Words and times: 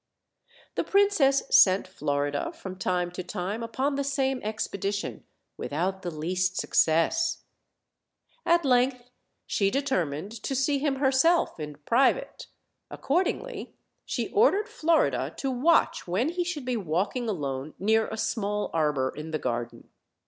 The 0.73 0.83
princess 0.83 1.43
sent 1.55 1.87
Florida 1.87 2.51
from 2.53 2.75
time 2.75 3.11
to 3.11 3.23
time 3.23 3.61
upon 3.61 3.93
the 3.93 4.03
same 4.03 4.41
expedition, 4.41 5.25
without 5.57 6.01
the 6.01 6.09
least 6.09 6.57
success. 6.57 7.43
At 8.43 8.65
length 8.65 9.11
she 9.45 9.69
determined 9.69 10.31
to 10.41 10.55
see 10.55 10.79
him 10.79 10.95
herself 10.95 11.59
in 11.59 11.75
private; 11.85 12.47
accord 12.89 13.27
ingly, 13.27 13.73
she 14.03 14.29
ordered 14.31 14.67
Florida 14.67 15.35
to 15.37 15.51
watch 15.51 16.07
when 16.07 16.29
he 16.29 16.43
should 16.43 16.65
be 16.65 16.77
walking 16.77 17.29
alone 17.29 17.75
near 17.77 18.07
a 18.07 18.17
small 18.17 18.71
arbor 18.73 19.13
in 19.15 19.29
the 19.29 19.37
garden. 19.37 19.87